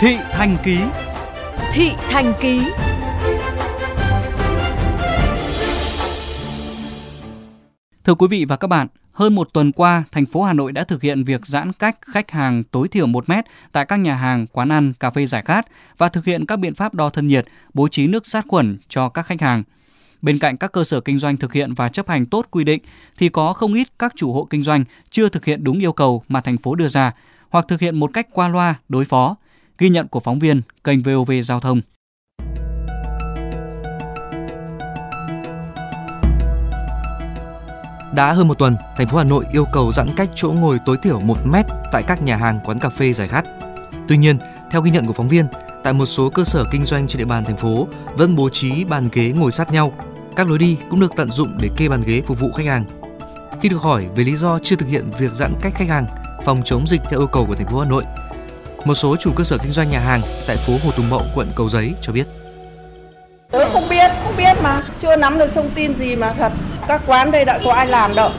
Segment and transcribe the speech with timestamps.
[0.00, 0.78] Thị Thành Ký
[1.72, 2.62] Thị Thành Ký
[8.04, 10.84] Thưa quý vị và các bạn, hơn một tuần qua, thành phố Hà Nội đã
[10.84, 14.46] thực hiện việc giãn cách khách hàng tối thiểu 1 mét tại các nhà hàng,
[14.46, 15.66] quán ăn, cà phê giải khát
[15.98, 19.08] và thực hiện các biện pháp đo thân nhiệt, bố trí nước sát khuẩn cho
[19.08, 19.62] các khách hàng.
[20.22, 22.82] Bên cạnh các cơ sở kinh doanh thực hiện và chấp hành tốt quy định
[23.18, 26.22] thì có không ít các chủ hộ kinh doanh chưa thực hiện đúng yêu cầu
[26.28, 27.12] mà thành phố đưa ra
[27.50, 29.36] hoặc thực hiện một cách qua loa, đối phó.
[29.78, 31.80] Ghi nhận của phóng viên kênh VOV Giao thông.
[38.14, 40.96] Đã hơn một tuần, thành phố Hà Nội yêu cầu giãn cách chỗ ngồi tối
[41.02, 43.44] thiểu 1 mét tại các nhà hàng, quán cà phê giải khát.
[44.08, 44.38] Tuy nhiên,
[44.70, 45.46] theo ghi nhận của phóng viên,
[45.84, 48.84] tại một số cơ sở kinh doanh trên địa bàn thành phố vẫn bố trí
[48.84, 49.92] bàn ghế ngồi sát nhau.
[50.36, 52.84] Các lối đi cũng được tận dụng để kê bàn ghế phục vụ khách hàng.
[53.60, 56.06] Khi được hỏi về lý do chưa thực hiện việc giãn cách khách hàng,
[56.44, 58.04] phòng chống dịch theo yêu cầu của thành phố Hà Nội,
[58.84, 61.52] một số chủ cơ sở kinh doanh nhà hàng tại phố Hồ Tùng Mậu, quận
[61.56, 62.26] Cầu Giấy cho biết.
[63.50, 66.52] Tớ không biết, không biết mà, chưa nắm được thông tin gì mà thật.
[66.88, 68.30] Các quán đây đã có ai làm đâu.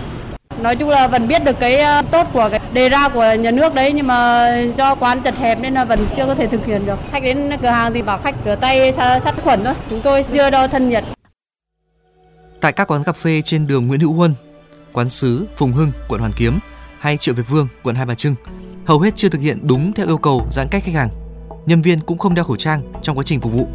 [0.62, 3.52] Nói chung là vẫn biết được cái ờ, tốt của cái đề ra của nhà
[3.52, 6.66] nước đấy nhưng mà do quán chật hẹp nên là vẫn chưa có thể thực
[6.66, 7.00] hiện được.
[7.12, 9.74] Khách đến cửa hàng thì bảo khách rửa tay sát khuẩn thôi.
[9.90, 11.04] Chúng tôi chưa đo thân nhiệt.
[12.62, 14.36] Tại các quán cà phê trên đường Nguyễn Hữu Huân,
[14.94, 16.60] quán sứ Phùng Hưng, quận Hoàn Kiếm
[17.00, 18.36] hay chợ Việt Vương, quận Hai Bà Trưng,
[18.86, 21.10] hầu hết chưa thực hiện đúng theo yêu cầu giãn cách khách hàng.
[21.66, 23.68] Nhân viên cũng không đeo khẩu trang trong quá trình phục vụ,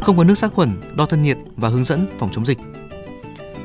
[0.00, 2.58] không có nước sát khuẩn, đo thân nhiệt và hướng dẫn phòng chống dịch.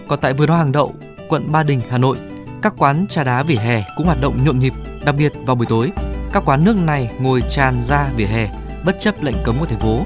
[0.08, 0.94] Còn tại vườn hoa hàng đậu,
[1.30, 2.18] quận Ba Đình, Hà Nội,
[2.62, 4.74] các quán trà đá vỉa hè cũng hoạt động nhộn nhịp,
[5.06, 5.92] đặc biệt vào buổi tối.
[6.34, 8.50] Các quán nước này ngồi tràn ra vỉa hè,
[8.86, 10.06] bất chấp lệnh cấm của thành phố.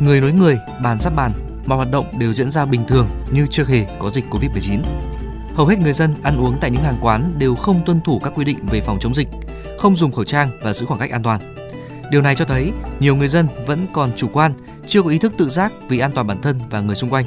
[0.00, 1.32] Người nối người, bàn sát bàn,
[1.66, 4.80] mà hoạt động đều diễn ra bình thường như chưa hề có dịch Covid-19.
[5.56, 8.32] Hầu hết người dân ăn uống tại những hàng quán đều không tuân thủ các
[8.36, 9.28] quy định về phòng chống dịch,
[9.78, 11.40] không dùng khẩu trang và giữ khoảng cách an toàn.
[12.10, 14.52] Điều này cho thấy nhiều người dân vẫn còn chủ quan,
[14.86, 17.26] chưa có ý thức tự giác vì an toàn bản thân và người xung quanh.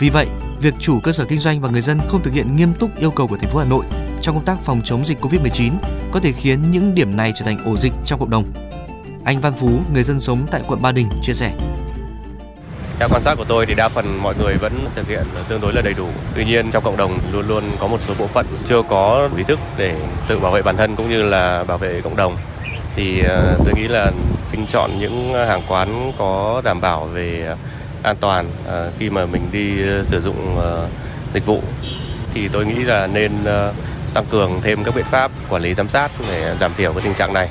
[0.00, 0.26] Vì vậy,
[0.60, 3.10] việc chủ cơ sở kinh doanh và người dân không thực hiện nghiêm túc yêu
[3.10, 3.84] cầu của thành phố Hà Nội
[4.20, 5.72] trong công tác phòng chống dịch Covid-19
[6.12, 8.44] có thể khiến những điểm này trở thành ổ dịch trong cộng đồng.
[9.24, 11.52] Anh Văn Phú, người dân sống tại quận Ba Đình chia sẻ.
[12.98, 15.72] Theo quan sát của tôi thì đa phần mọi người vẫn thực hiện tương đối
[15.72, 16.08] là đầy đủ.
[16.34, 19.42] Tuy nhiên, trong cộng đồng luôn luôn có một số bộ phận chưa có ý
[19.42, 19.96] thức để
[20.28, 22.36] tự bảo vệ bản thân cũng như là bảo vệ cộng đồng.
[22.96, 24.10] Thì ờ, tôi nghĩ là
[24.50, 27.56] phinh chọn những hàng quán có đảm bảo về
[28.02, 30.58] an toàn ờ, khi mà mình đi ờ, sử dụng
[31.34, 31.62] dịch vụ
[32.34, 33.32] thì tôi nghĩ là nên
[34.14, 37.14] tăng cường thêm các biện pháp quản lý giám sát để giảm thiểu cái tình
[37.14, 37.48] trạng này.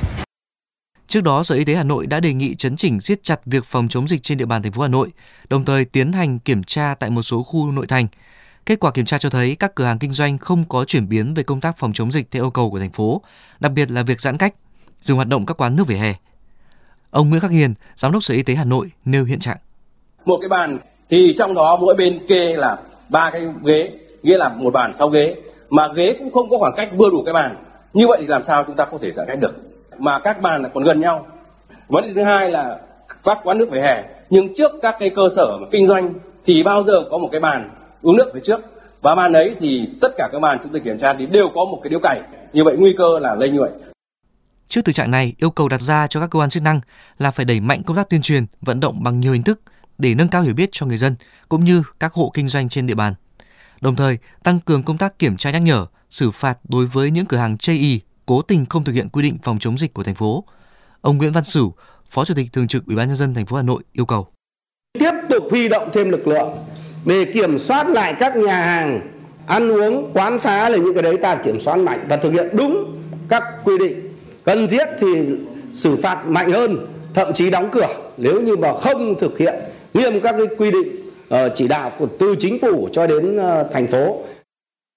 [1.16, 3.66] Trước đó, Sở Y tế Hà Nội đã đề nghị chấn chỉnh siết chặt việc
[3.66, 5.10] phòng chống dịch trên địa bàn thành phố Hà Nội,
[5.50, 8.08] đồng thời tiến hành kiểm tra tại một số khu nội thành.
[8.66, 11.34] Kết quả kiểm tra cho thấy các cửa hàng kinh doanh không có chuyển biến
[11.34, 13.22] về công tác phòng chống dịch theo yêu cầu của thành phố,
[13.60, 14.54] đặc biệt là việc giãn cách,
[15.02, 16.14] dừng hoạt động các quán nước vỉa hè.
[17.10, 19.58] Ông Nguyễn Khắc Hiền, Giám đốc Sở Y tế Hà Nội nêu hiện trạng.
[20.26, 22.78] Một cái bàn thì trong đó mỗi bên kê là
[23.10, 23.92] ba cái ghế,
[24.24, 25.36] nghĩa là một bàn sau ghế,
[25.70, 27.64] mà ghế cũng không có khoảng cách vừa đủ cái bàn.
[27.94, 29.54] Như vậy thì làm sao chúng ta có thể giãn cách được?
[29.98, 31.28] Mà các bàn còn gần nhau
[31.88, 32.80] vấn đề thứ hai là
[33.24, 36.14] các quán nước vỉa hè nhưng trước các cái cơ sở kinh doanh
[36.46, 37.70] thì bao giờ có một cái bàn
[38.02, 38.60] uống nước phía trước
[39.02, 41.66] và bàn ấy thì tất cả các bàn chúng tôi kiểm tra thì đều có
[41.66, 42.22] một cái điếu cày
[42.54, 43.72] như vậy nguy cơ là lây như vậy
[44.68, 46.82] Trước thực trạng này, yêu cầu đặt ra cho các cơ quan chức năng
[47.18, 49.62] là phải đẩy mạnh công tác tuyên truyền, vận động bằng nhiều hình thức
[49.98, 51.16] để nâng cao hiểu biết cho người dân
[51.50, 53.14] cũng như các hộ kinh doanh trên địa bàn.
[53.82, 57.26] Đồng thời, tăng cường công tác kiểm tra nhắc nhở, xử phạt đối với những
[57.26, 60.04] cửa hàng chây y cố tình không thực hiện quy định phòng chống dịch của
[60.04, 60.44] thành phố.
[61.02, 61.74] Ông Nguyễn Văn Sửu,
[62.10, 64.28] Phó Chủ tịch Thường trực Ủy ban nhân dân thành phố Hà Nội yêu cầu.
[65.00, 66.50] Tiếp tục huy động thêm lực lượng
[67.06, 69.02] để kiểm soát lại các nhà hàng
[69.48, 72.48] ăn uống quán xá là những cái đấy ta kiểm soát mạnh và thực hiện
[72.54, 74.14] đúng các quy định.
[74.44, 75.08] Cần thiết thì
[75.74, 77.88] xử phạt mạnh hơn thậm chí đóng cửa
[78.18, 79.56] nếu như mà không thực hiện
[79.94, 83.70] nghiêm các cái quy định ờ, chỉ đạo của từ chính phủ cho đến ờ,
[83.74, 84.24] thành phố.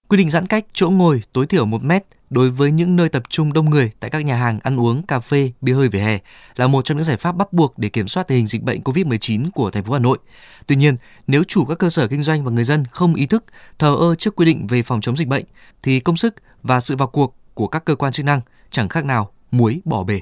[0.08, 3.22] Quy định giãn cách chỗ ngồi tối thiểu 1 mét đối với những nơi tập
[3.28, 6.18] trung đông người tại các nhà hàng ăn uống, cà phê, bia hơi vỉa hè
[6.56, 8.80] là một trong những giải pháp bắt buộc để kiểm soát tình hình dịch bệnh
[8.80, 10.18] COVID-19 của thành phố Hà Nội.
[10.66, 10.96] Tuy nhiên,
[11.26, 13.44] nếu chủ các cơ sở kinh doanh và người dân không ý thức,
[13.78, 15.44] thờ ơ trước quy định về phòng chống dịch bệnh
[15.82, 18.40] thì công sức và sự vào cuộc của các cơ quan chức năng
[18.70, 20.20] chẳng khác nào muối bỏ bể.